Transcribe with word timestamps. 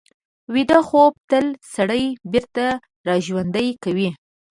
ویده 0.53 0.79
خوب 0.87 1.13
تل 1.31 1.45
سړی 1.75 2.05
بېرته 2.31 2.63
راژوندي 3.09 3.67
کوي 3.83 4.09